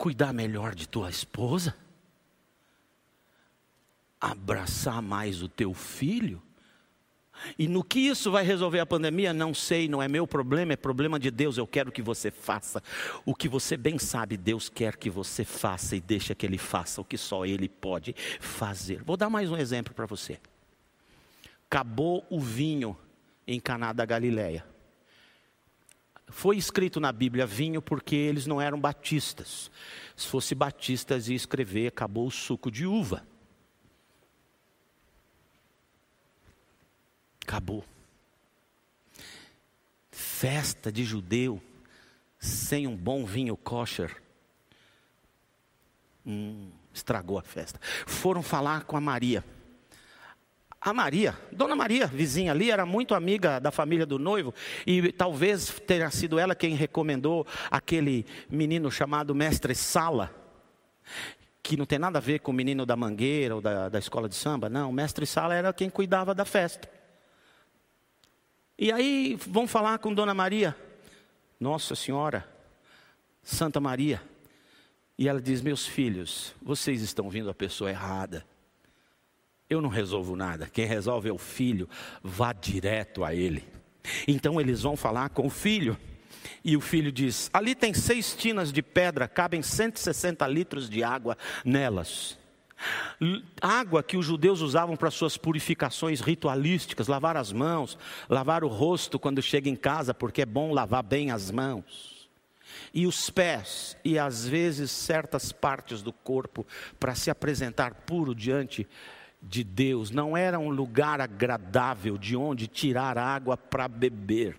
[0.03, 1.73] Cuidar melhor de tua esposa,
[4.19, 6.43] abraçar mais o teu filho.
[7.57, 10.75] E no que isso vai resolver a pandemia, não sei, não é meu problema, é
[10.75, 11.57] problema de Deus.
[11.57, 12.83] Eu quero que você faça
[13.25, 16.99] o que você bem sabe, Deus quer que você faça e deixa que Ele faça
[16.99, 19.01] o que só Ele pode fazer.
[19.05, 20.37] Vou dar mais um exemplo para você.
[21.67, 22.97] Acabou o vinho
[23.47, 24.72] em Caná da Galileia.
[26.33, 29.69] Foi escrito na Bíblia vinho porque eles não eram batistas.
[30.17, 33.25] Se fosse batistas, ia escrever acabou o suco de uva.
[37.43, 37.85] Acabou.
[40.11, 41.61] Festa de judeu
[42.39, 44.19] sem um bom vinho kosher.
[46.25, 47.79] Hum, estragou a festa.
[48.07, 49.45] Foram falar com a Maria.
[50.85, 54.53] A Maria, Dona Maria, vizinha ali, era muito amiga da família do noivo
[54.85, 60.29] e talvez tenha sido ela quem recomendou aquele menino chamado Mestre Sala,
[61.61, 64.27] que não tem nada a ver com o menino da mangueira ou da, da escola
[64.27, 64.89] de samba, não.
[64.89, 66.89] O Mestre Sala era quem cuidava da festa.
[68.77, 70.75] E aí vão falar com Dona Maria,
[71.61, 72.45] Nossa Senhora,
[73.41, 74.21] Santa Maria.
[75.17, 78.45] E ela diz: Meus filhos, vocês estão vindo a pessoa errada.
[79.69, 80.67] Eu não resolvo nada.
[80.71, 81.89] Quem resolve é o filho.
[82.21, 83.63] Vá direto a ele.
[84.27, 85.97] Então eles vão falar com o filho.
[86.63, 91.37] E o filho diz: Ali tem seis tinas de pedra, cabem 160 litros de água
[91.63, 92.37] nelas.
[93.61, 97.97] Água que os judeus usavam para suas purificações ritualísticas, lavar as mãos,
[98.29, 102.29] lavar o rosto quando chega em casa, porque é bom lavar bem as mãos.
[102.93, 106.65] E os pés, e às vezes certas partes do corpo,
[106.99, 108.87] para se apresentar puro diante de
[109.63, 110.09] Deus.
[110.09, 114.57] Não era um lugar agradável de onde tirar água para beber.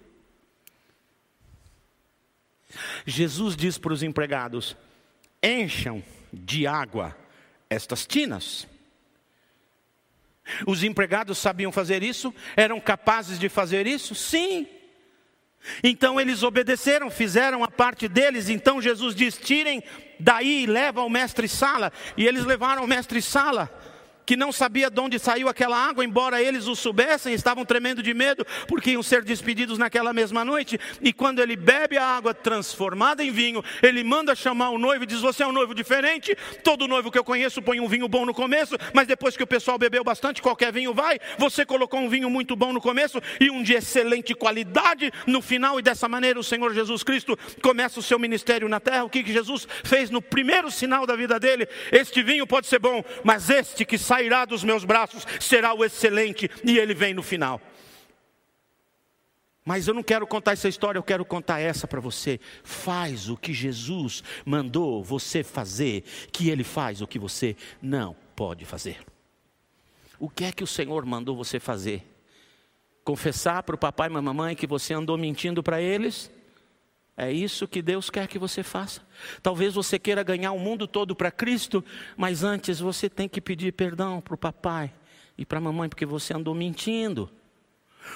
[3.06, 4.76] Jesus diz para os empregados:
[5.42, 7.16] encham de água
[7.70, 8.66] estas tinas.
[10.66, 12.34] Os empregados sabiam fazer isso?
[12.54, 14.14] Eram capazes de fazer isso?
[14.14, 14.68] Sim.
[15.82, 18.50] Então eles obedeceram, fizeram a parte deles.
[18.50, 19.82] Então Jesus diz: tirem
[20.20, 21.90] daí e leva ao mestre Sala.
[22.18, 23.83] E eles levaram ao mestre Sala
[24.26, 28.14] que não sabia de onde saiu aquela água, embora eles o soubessem, estavam tremendo de
[28.14, 30.78] medo, porque iam ser despedidos naquela mesma noite.
[31.00, 35.06] E quando ele bebe a água transformada em vinho, ele manda chamar o noivo e
[35.06, 36.36] diz: Você é um noivo diferente.
[36.62, 39.46] Todo noivo que eu conheço põe um vinho bom no começo, mas depois que o
[39.46, 41.18] pessoal bebeu bastante, qualquer vinho vai.
[41.38, 45.78] Você colocou um vinho muito bom no começo e um de excelente qualidade no final,
[45.78, 49.04] e dessa maneira o Senhor Jesus Cristo começa o seu ministério na terra.
[49.04, 51.68] O que Jesus fez no primeiro sinal da vida dele?
[51.90, 55.84] Este vinho pode ser bom, mas este que sai sairá dos meus braços será o
[55.84, 57.60] excelente, e ele vem no final.
[59.64, 62.38] Mas eu não quero contar essa história, eu quero contar essa para você.
[62.62, 68.66] Faz o que Jesus mandou você fazer, que Ele faz o que você não pode
[68.66, 68.98] fazer.
[70.18, 72.06] O que é que o Senhor mandou você fazer?
[73.02, 76.30] Confessar para o papai e mamãe que você andou mentindo para eles?
[77.16, 79.00] É isso que Deus quer que você faça.
[79.40, 81.84] Talvez você queira ganhar o mundo todo para Cristo,
[82.16, 84.92] mas antes você tem que pedir perdão para o papai
[85.38, 87.30] e para a mamãe, porque você andou mentindo.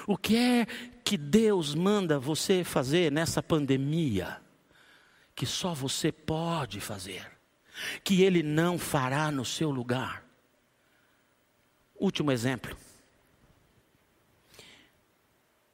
[0.06, 0.66] O que é
[1.04, 4.40] que Deus manda você fazer nessa pandemia?
[5.34, 7.24] Que só você pode fazer,
[8.02, 10.24] que Ele não fará no seu lugar.
[11.94, 12.76] Último exemplo.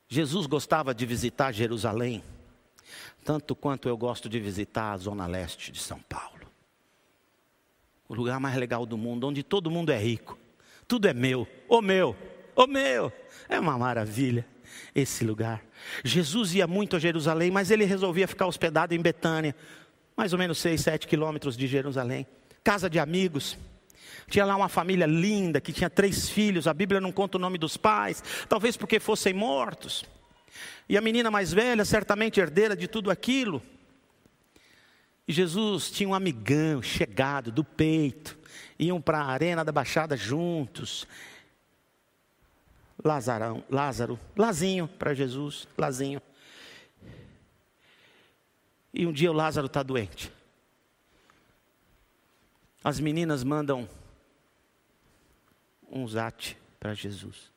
[0.06, 2.22] Jesus gostava de visitar Jerusalém
[3.24, 6.46] tanto quanto eu gosto de visitar a zona leste de São Paulo.
[8.06, 10.38] O lugar mais legal do mundo, onde todo mundo é rico.
[10.86, 12.14] Tudo é meu, o meu,
[12.54, 13.10] o meu.
[13.48, 14.46] É uma maravilha
[14.94, 15.64] esse lugar.
[16.04, 19.56] Jesus ia muito a Jerusalém, mas ele resolvia ficar hospedado em Betânia,
[20.16, 22.26] mais ou menos seis, sete quilômetros de Jerusalém.
[22.62, 23.56] Casa de amigos.
[24.28, 26.66] Tinha lá uma família linda que tinha três filhos.
[26.66, 30.04] A Bíblia não conta o nome dos pais, talvez porque fossem mortos.
[30.88, 33.62] E a menina mais velha, certamente herdeira de tudo aquilo.
[35.26, 38.38] E Jesus tinha um amigão chegado do peito,
[38.78, 41.06] iam para a arena da Baixada juntos.
[43.02, 46.22] Lazarão, Lázaro, Lazinho para Jesus, Lazinho.
[48.92, 50.30] E um dia o Lázaro está doente.
[52.82, 53.88] As meninas mandam
[55.90, 57.53] um zate para Jesus.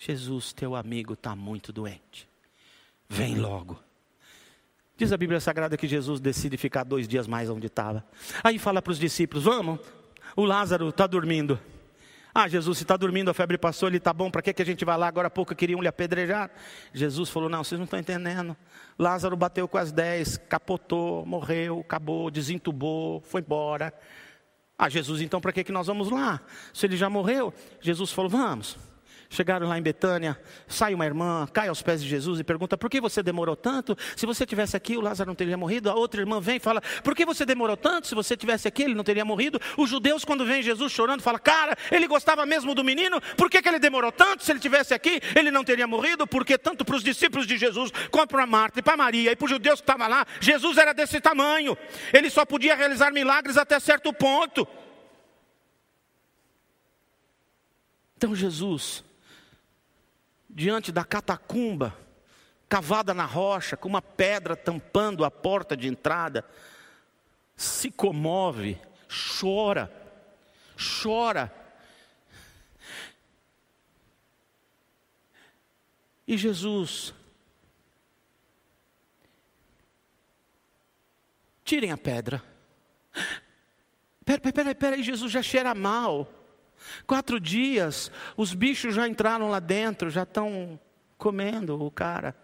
[0.00, 2.28] Jesus, teu amigo está muito doente
[3.10, 3.82] vem logo.
[4.96, 8.04] Diz a Bíblia Sagrada que Jesus decide ficar dois dias mais onde estava.
[8.44, 9.80] Aí fala para os discípulos: Vamos,
[10.36, 11.58] o Lázaro está dormindo.
[12.32, 14.64] Ah, Jesus, se está dormindo, a febre passou, ele está bom, para que, que a
[14.64, 15.08] gente vai lá?
[15.08, 16.50] Agora há pouco queriam lhe apedrejar.
[16.94, 18.56] Jesus falou: Não, vocês não estão entendendo.
[18.96, 23.92] Lázaro bateu com as dez, capotou, morreu, acabou, desentubou, foi embora.
[24.78, 26.40] Ah, Jesus, então para que, que nós vamos lá?
[26.72, 27.52] Se ele já morreu?
[27.80, 28.78] Jesus falou: Vamos.
[29.32, 32.90] Chegaram lá em Betânia, sai uma irmã, cai aos pés de Jesus e pergunta: Por
[32.90, 33.96] que você demorou tanto?
[34.16, 35.88] Se você tivesse aqui, o Lázaro não teria morrido.
[35.88, 38.08] A outra irmã vem e fala: Por que você demorou tanto?
[38.08, 39.60] Se você tivesse aqui, ele não teria morrido.
[39.76, 43.62] Os judeus, quando vem Jesus chorando, falam: Cara, ele gostava mesmo do menino, por que,
[43.62, 44.42] que ele demorou tanto?
[44.42, 46.26] Se ele tivesse aqui, ele não teria morrido.
[46.26, 49.44] Porque tanto para os discípulos de Jesus, como para Marta e para Maria e para
[49.44, 51.78] os judeus que estavam lá, Jesus era desse tamanho.
[52.12, 54.66] Ele só podia realizar milagres até certo ponto.
[58.16, 59.04] Então Jesus
[60.52, 61.96] diante da catacumba,
[62.68, 66.44] cavada na rocha, com uma pedra tampando a porta de entrada,
[67.56, 68.80] se comove,
[69.38, 69.90] chora,
[71.02, 71.54] chora.
[76.26, 77.12] E Jesus,
[81.64, 82.42] tirem a pedra.
[84.24, 86.39] Peraí, peraí, peraí, Jesus já cheira mal.
[87.06, 90.78] Quatro dias, os bichos já entraram lá dentro, já estão
[91.18, 92.34] comendo o cara,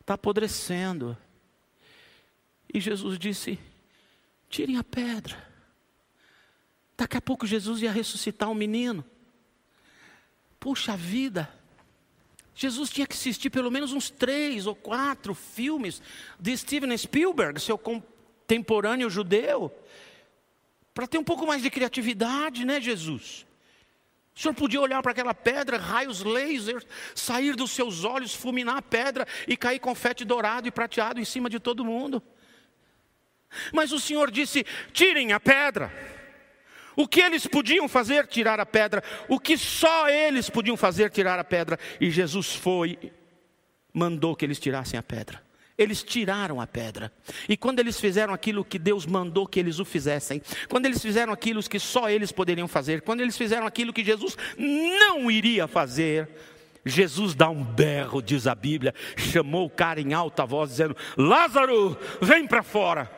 [0.00, 1.16] está apodrecendo.
[2.72, 3.58] E Jesus disse:
[4.48, 5.36] tirem a pedra.
[6.96, 9.04] Daqui a pouco Jesus ia ressuscitar um menino.
[10.60, 11.52] Puxa vida!
[12.54, 16.00] Jesus tinha que assistir pelo menos uns três ou quatro filmes
[16.38, 19.76] de Steven Spielberg, seu contemporâneo judeu,
[20.94, 23.44] para ter um pouco mais de criatividade, né, Jesus?
[24.36, 28.82] O senhor podia olhar para aquela pedra, raios lasers, sair dos seus olhos, fulminar a
[28.82, 32.20] pedra e cair confete dourado e prateado em cima de todo mundo.
[33.72, 35.92] Mas o senhor disse: tirem a pedra.
[36.96, 38.26] O que eles podiam fazer?
[38.26, 39.02] Tirar a pedra.
[39.28, 41.10] O que só eles podiam fazer?
[41.10, 41.78] Tirar a pedra.
[42.00, 43.12] E Jesus foi,
[43.92, 45.43] mandou que eles tirassem a pedra.
[45.76, 47.12] Eles tiraram a pedra.
[47.48, 51.32] E quando eles fizeram aquilo que Deus mandou que eles o fizessem, quando eles fizeram
[51.32, 56.28] aquilo que só eles poderiam fazer, quando eles fizeram aquilo que Jesus não iria fazer,
[56.84, 61.96] Jesus dá um berro, diz a Bíblia, chamou o cara em alta voz, dizendo: Lázaro,
[62.20, 63.10] vem para fora.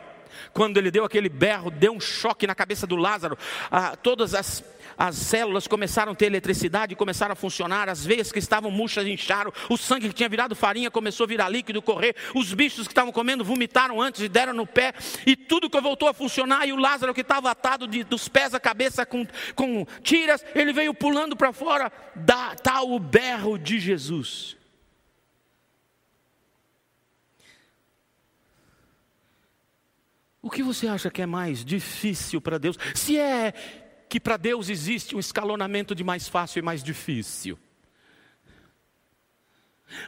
[0.53, 3.37] Quando ele deu aquele berro, deu um choque na cabeça do Lázaro.
[3.69, 4.63] Ah, todas as
[4.97, 9.53] as células começaram a ter eletricidade, começaram a funcionar, as veias que estavam murchas incharam,
[9.69, 13.11] o sangue que tinha virado farinha começou a virar líquido, correr, os bichos que estavam
[13.11, 14.93] comendo vomitaram antes e deram no pé,
[15.25, 18.53] e tudo que voltou a funcionar, e o Lázaro que estava atado de, dos pés
[18.53, 23.79] à cabeça com, com tiras, ele veio pulando para fora, dá, tá o berro de
[23.79, 24.57] Jesus.
[30.41, 32.77] O que você acha que é mais difícil para Deus?
[32.95, 33.53] Se é
[34.09, 37.59] que para Deus existe um escalonamento de mais fácil e mais difícil.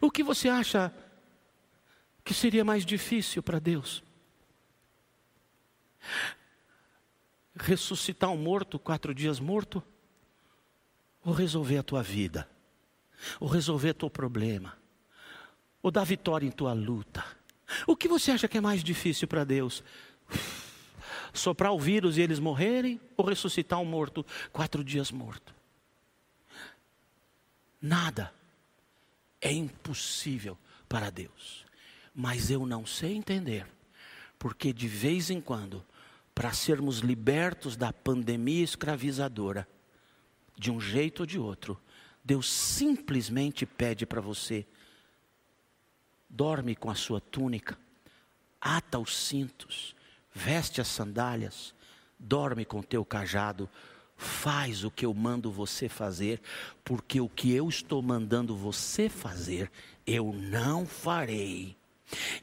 [0.01, 0.93] O que você acha
[2.23, 4.03] que seria mais difícil para Deus?
[7.55, 9.83] Ressuscitar um morto, quatro dias morto?
[11.23, 12.49] Ou resolver a tua vida?
[13.39, 14.77] Ou resolver teu problema?
[15.81, 17.25] Ou dar vitória em tua luta?
[17.85, 19.83] O que você acha que é mais difícil para Deus?
[21.33, 25.53] Soprar o vírus e eles morrerem, ou ressuscitar um morto quatro dias morto.
[27.81, 28.33] Nada
[29.41, 31.65] é impossível para Deus.
[32.13, 33.65] Mas eu não sei entender,
[34.37, 35.85] porque de vez em quando,
[36.35, 39.67] para sermos libertos da pandemia escravizadora,
[40.57, 41.79] de um jeito ou de outro,
[42.23, 44.65] Deus simplesmente pede para você:
[46.29, 47.77] dorme com a sua túnica,
[48.59, 49.95] ata os cintos,
[50.33, 51.73] veste as sandálias,
[52.17, 53.69] dorme com teu cajado,
[54.17, 56.41] faz o que eu mando você fazer,
[56.83, 59.71] porque o que eu estou mandando você fazer,
[60.05, 61.77] eu não farei.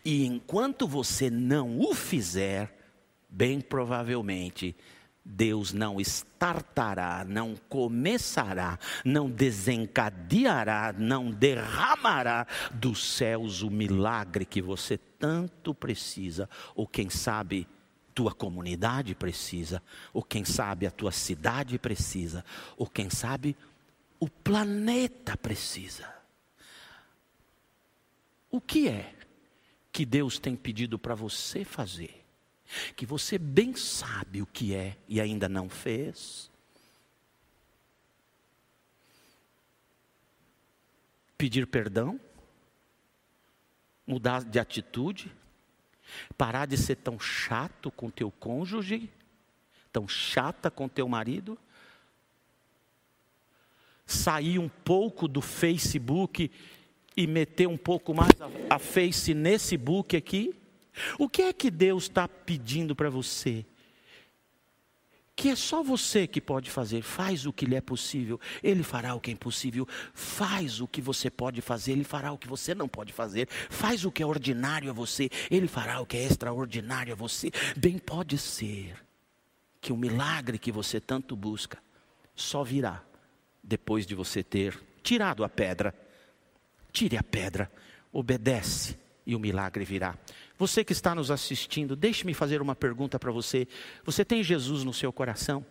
[0.04, 2.74] E enquanto você não o fizer,
[3.28, 4.74] bem provavelmente
[5.28, 14.96] Deus não estartará, não começará, não desencadeará, não derramará dos céus o milagre que você
[14.96, 17.66] tanto precisa, ou quem sabe
[18.16, 22.42] tua comunidade precisa, ou quem sabe a tua cidade precisa,
[22.74, 23.54] ou quem sabe
[24.18, 26.10] o planeta precisa.
[28.50, 29.14] O que é
[29.92, 32.24] que Deus tem pedido para você fazer?
[32.96, 36.50] Que você bem sabe o que é e ainda não fez?
[41.36, 42.18] Pedir perdão?
[44.06, 45.30] Mudar de atitude?
[46.36, 49.10] Parar de ser tão chato com teu cônjuge,
[49.92, 51.58] tão chata com teu marido.
[54.06, 56.50] Sair um pouco do Facebook
[57.16, 60.54] e meter um pouco mais a, a face nesse book aqui.
[61.18, 63.64] O que é que Deus está pedindo para você?
[65.36, 67.02] Que é só você que pode fazer.
[67.02, 69.86] Faz o que lhe é possível, ele fará o que é impossível.
[70.14, 73.46] Faz o que você pode fazer, ele fará o que você não pode fazer.
[73.68, 77.50] Faz o que é ordinário a você, ele fará o que é extraordinário a você.
[77.76, 78.96] Bem pode ser
[79.78, 81.78] que o milagre que você tanto busca
[82.34, 83.04] só virá
[83.62, 85.94] depois de você ter tirado a pedra.
[86.90, 87.70] Tire a pedra,
[88.10, 88.96] obedece
[89.26, 90.16] e o milagre virá.
[90.58, 93.66] Você que está nos assistindo, deixe-me fazer uma pergunta para você.
[94.04, 95.64] Você tem Jesus no seu coração?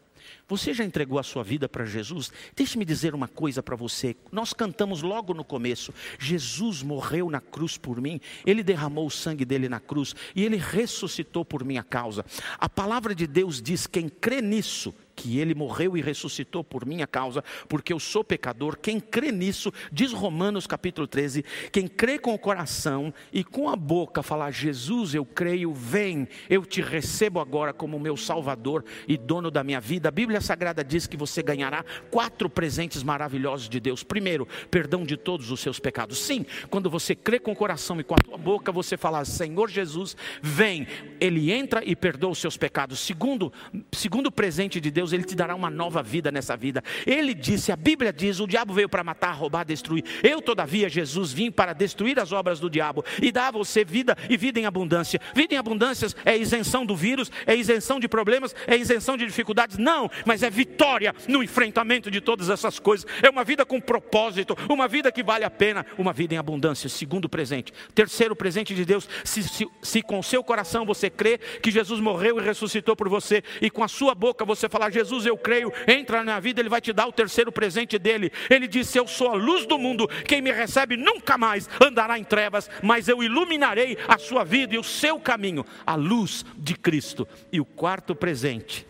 [0.47, 2.31] Você já entregou a sua vida para Jesus?
[2.55, 4.15] Deixe-me dizer uma coisa para você.
[4.31, 9.45] Nós cantamos logo no começo: Jesus morreu na cruz por mim, ele derramou o sangue
[9.45, 12.25] dele na cruz e ele ressuscitou por minha causa.
[12.57, 17.07] A palavra de Deus diz: quem crê nisso, que ele morreu e ressuscitou por minha
[17.07, 18.77] causa, porque eu sou pecador.
[18.77, 23.75] Quem crê nisso, diz Romanos capítulo 13, quem crê com o coração e com a
[23.75, 29.49] boca falar: Jesus, eu creio, vem, eu te recebo agora como meu Salvador e dono
[29.49, 30.09] da minha vida.
[30.09, 34.03] A Bíblia Sagrada diz que você ganhará quatro presentes maravilhosos de Deus.
[34.03, 36.17] Primeiro, perdão de todos os seus pecados.
[36.19, 39.69] Sim, quando você crê com o coração e com a tua boca, você fala: Senhor
[39.69, 40.87] Jesus, vem,
[41.19, 42.99] ele entra e perdoa os seus pecados.
[42.99, 43.51] Segundo,
[43.91, 46.83] segundo presente de Deus, Deus, Ele te dará uma nova vida nessa vida.
[47.05, 50.03] Ele disse, a Bíblia diz: o diabo veio para matar, roubar, destruir.
[50.23, 54.17] Eu, todavia, Jesus, vim para destruir as obras do diabo e dar a você vida
[54.29, 55.19] e vida em abundância.
[55.33, 59.77] Vida em abundância é isenção do vírus, é isenção de problemas, é isenção de dificuldades.
[59.77, 63.05] Não, mas é vitória no enfrentamento de todas essas coisas.
[63.21, 66.89] É uma vida com propósito, uma vida que vale a pena, uma vida em abundância.
[66.89, 67.71] Segundo presente.
[67.93, 72.39] Terceiro presente de Deus: se, se, se com seu coração você crê que Jesus morreu
[72.39, 76.17] e ressuscitou por você, e com a sua boca você falar, Jesus, eu creio, entra
[76.17, 78.31] na minha vida, Ele vai te dar o terceiro presente dele.
[78.49, 82.23] Ele disse: Eu sou a luz do mundo, quem me recebe nunca mais andará em
[82.23, 87.27] trevas, mas eu iluminarei a sua vida e o seu caminho, a luz de Cristo.
[87.51, 88.87] E o quarto presente,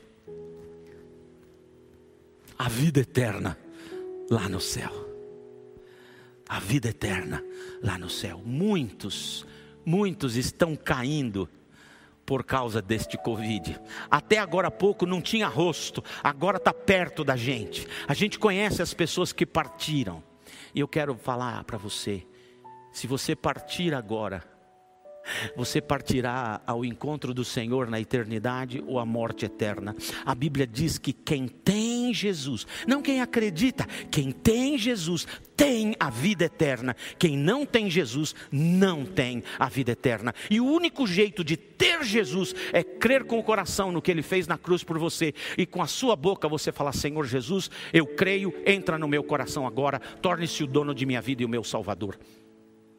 [2.58, 3.58] a vida eterna
[4.30, 5.06] lá no céu.
[6.47, 7.43] A vida eterna
[7.82, 8.41] lá no céu.
[8.45, 9.45] Muitos,
[9.84, 11.49] muitos estão caindo
[12.26, 13.80] por causa deste Covid.
[14.09, 17.88] Até agora há pouco não tinha rosto, agora está perto da gente.
[18.07, 20.23] A gente conhece as pessoas que partiram.
[20.73, 22.26] E eu quero falar para você:
[22.91, 24.55] se você partir agora,
[25.55, 29.95] você partirá ao encontro do Senhor na eternidade ou à morte eterna.
[30.26, 36.09] A Bíblia diz que quem tem Jesus, não quem acredita, quem tem Jesus tem a
[36.09, 36.95] vida eterna.
[37.17, 40.34] Quem não tem Jesus não tem a vida eterna.
[40.49, 44.21] E o único jeito de ter Jesus é crer com o coração no que ele
[44.21, 48.05] fez na cruz por você e com a sua boca você falar: Senhor Jesus, eu
[48.05, 51.63] creio, entra no meu coração agora, torne-se o dono de minha vida e o meu
[51.63, 52.17] Salvador.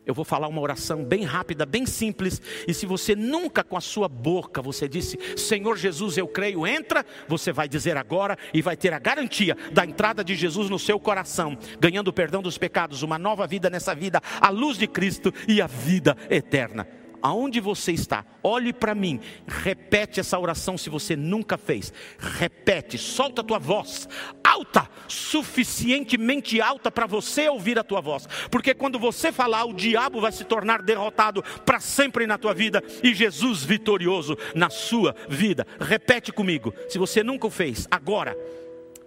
[0.07, 2.41] Eu vou falar uma oração bem rápida, bem simples.
[2.67, 7.05] E se você nunca com a sua boca você disse, Senhor Jesus, eu creio, entra,
[7.27, 11.01] você vai dizer agora e vai ter a garantia da entrada de Jesus no seu
[11.01, 15.35] coração, ganhando o perdão dos pecados, uma nova vida nessa vida, a luz de Cristo
[15.49, 16.87] e a vida eterna
[17.27, 21.93] aonde você está, olhe para mim, repete essa oração se você nunca fez.
[22.19, 24.09] Repete, solta a tua voz,
[24.45, 28.29] alta, suficientemente alta para você ouvir a tua voz.
[28.49, 32.83] Porque quando você falar, o diabo vai se tornar derrotado para sempre na tua vida
[33.03, 35.67] e Jesus vitorioso na sua vida.
[35.81, 38.39] Repete comigo, se você nunca o fez, agora,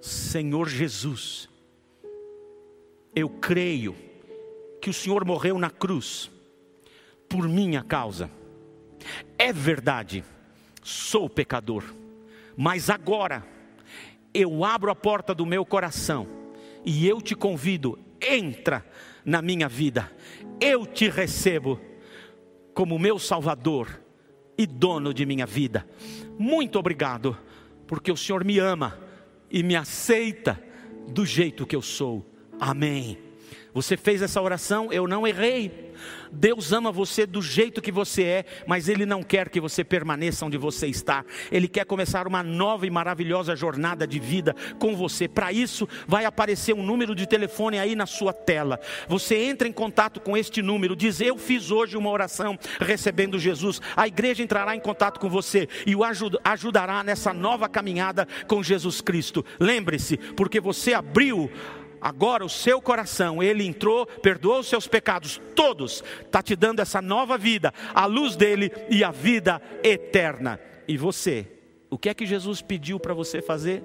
[0.02, 1.50] Senhor Jesus,
[3.16, 3.96] eu creio
[4.82, 6.30] que o Senhor morreu na cruz
[7.30, 8.30] por minha causa.
[9.38, 10.24] É verdade,
[10.84, 11.84] sou pecador,
[12.58, 13.46] mas agora
[14.34, 16.28] eu abro a porta do meu coração
[16.84, 18.86] e eu te convido, entra
[19.24, 20.12] na minha vida,
[20.60, 21.80] eu te recebo
[22.74, 24.02] como meu Salvador
[24.58, 25.88] e dono de minha vida.
[26.38, 27.38] Muito obrigado,
[27.88, 29.00] porque o Senhor me ama
[29.50, 30.62] e me aceita
[31.08, 32.26] do jeito que eu sou.
[32.60, 33.18] Amém.
[33.74, 35.89] Você fez essa oração, eu não errei.
[36.32, 40.46] Deus ama você do jeito que você é, mas Ele não quer que você permaneça
[40.46, 41.26] onde você está.
[41.52, 45.28] Ele quer começar uma nova e maravilhosa jornada de vida com você.
[45.28, 48.80] Para isso, vai aparecer um número de telefone aí na sua tela.
[49.08, 53.82] Você entra em contato com este número, diz: Eu fiz hoje uma oração recebendo Jesus.
[53.96, 56.02] A igreja entrará em contato com você e o
[56.44, 59.46] ajudará nessa nova caminhada com Jesus Cristo.
[59.60, 61.50] Lembre-se, porque você abriu
[62.02, 67.02] agora o seu coração, ele entrou, perdoou os seus pecados todos, está te dando essa
[67.02, 70.60] nova vida, a luz dele e a vida eterna.
[70.88, 71.48] E você,
[71.90, 73.84] o que é que Jesus pediu para você fazer?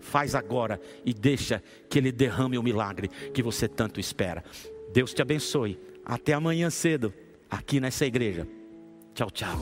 [0.00, 4.42] Faz agora e deixa que ele derrame o milagre que você tanto espera.
[4.92, 5.78] Deus te abençoe.
[6.04, 7.12] Até amanhã cedo,
[7.48, 8.48] aqui nessa igreja.
[9.14, 9.56] Tchau, tchau.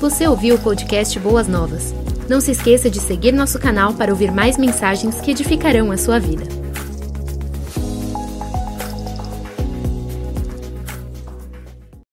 [0.00, 1.94] Você ouviu o podcast Boas Novas?
[2.28, 6.18] Não se esqueça de seguir nosso canal para ouvir mais mensagens que edificarão a sua
[6.18, 6.63] vida.